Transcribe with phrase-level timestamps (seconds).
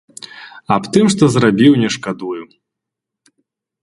[0.75, 2.39] Аб тым, што зрабіў, не шкадую.